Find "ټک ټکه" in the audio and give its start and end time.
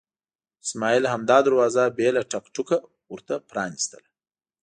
2.31-2.77